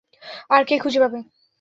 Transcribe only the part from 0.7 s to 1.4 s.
খুঁজে পাবে?